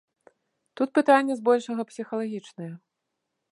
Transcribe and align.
Тут 0.81 0.89
пытанне 0.97 1.37
збольшага 1.41 1.81
псіхалагічнае. 1.91 2.73